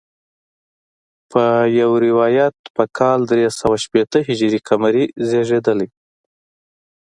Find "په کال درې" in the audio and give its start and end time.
2.75-3.45